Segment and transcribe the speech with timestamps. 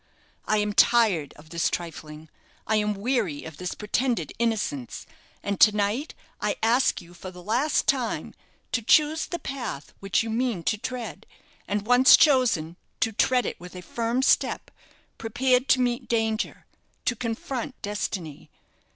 [0.47, 2.27] I am tired of this trifling;
[2.65, 5.05] I am weary of this pretended innocence;
[5.43, 8.33] and to night I ask you, for the last time,
[8.71, 11.27] to choose the path which you mean to tread;
[11.67, 14.71] and, once chosen, to tread it with a firm step,
[15.19, 16.65] prepared to meet danger
[17.05, 18.49] to confront destiny.